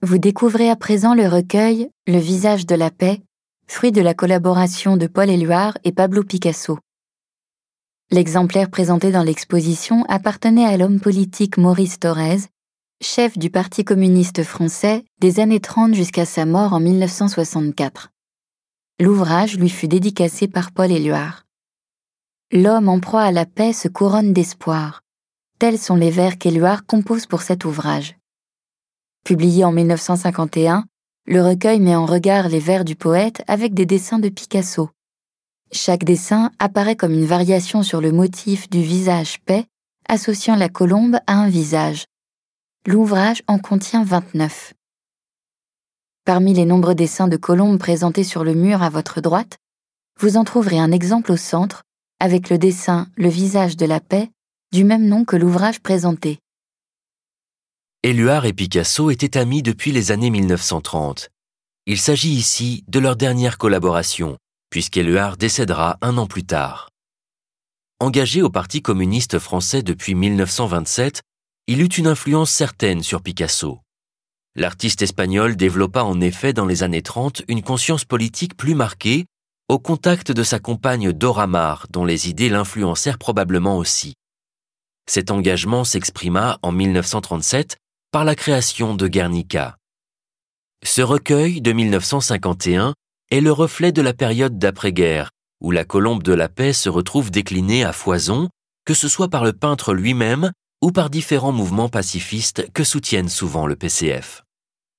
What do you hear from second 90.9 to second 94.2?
recueil de 1951 est le reflet de la